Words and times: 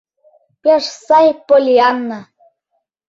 —Пеш 0.61 0.85
сай, 1.05 1.27
Поллианна. 1.47 2.19